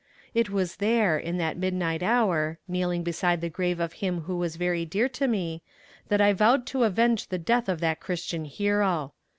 [0.33, 4.55] It was there, in that midnight hour, kneeling beside the grave of him who was
[4.55, 5.61] very dear to me,
[6.07, 9.13] that I vowed to avenge the death of that christian hero.